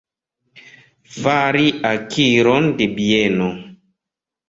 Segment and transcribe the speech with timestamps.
[1.19, 3.55] Fari akiron de bieno.